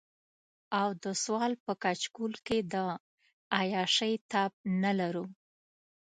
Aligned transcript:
او 0.79 0.89
د 1.03 1.05
سوال 1.23 1.53
په 1.65 1.73
کچکول 1.83 2.33
کې 2.45 2.57
د 2.73 2.75
عياشۍ 3.57 4.13
تاب 4.31 4.51
نه 4.83 4.91
لرو. 4.99 5.25